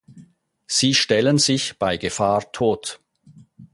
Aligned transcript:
Sie 0.65 0.95
stellen 0.95 1.37
sich 1.37 1.77
bei 1.77 1.97
Gefahr 1.97 2.51
tot. 2.51 3.01